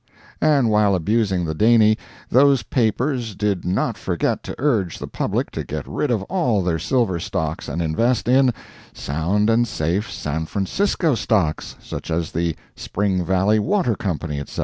And 0.41 0.71
while 0.71 0.95
abusing 0.95 1.45
the 1.45 1.53
Daney, 1.53 1.95
those 2.27 2.63
papers 2.63 3.35
did 3.35 3.63
not 3.65 3.99
forget 3.99 4.41
to 4.45 4.55
urge 4.57 4.97
the 4.97 5.05
public 5.05 5.51
to 5.51 5.63
get 5.63 5.85
rid 5.87 6.09
of 6.09 6.23
all 6.23 6.63
their 6.63 6.79
silver 6.79 7.19
stocks 7.19 7.67
and 7.67 7.83
invest 7.83 8.27
in 8.27 8.51
sound 8.93 9.47
and 9.47 9.67
safe 9.67 10.11
San 10.11 10.47
Francisco 10.47 11.13
stocks, 11.13 11.75
such 11.79 12.09
as 12.09 12.31
the 12.31 12.55
Spring 12.75 13.23
Valley 13.23 13.59
Water 13.59 13.93
Company, 13.95 14.39
etc. 14.39 14.59